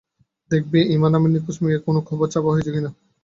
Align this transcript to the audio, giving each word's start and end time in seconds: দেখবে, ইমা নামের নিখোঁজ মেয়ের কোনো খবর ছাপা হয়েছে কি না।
দেখবে, 0.51 0.79
ইমা 0.95 1.09
নামের 1.09 1.31
নিখোঁজ 1.33 1.57
মেয়ের 1.63 1.81
কোনো 1.87 1.99
খবর 2.09 2.27
ছাপা 2.33 2.49
হয়েছে 2.53 2.71
কি 2.75 2.81
না। 2.85 2.91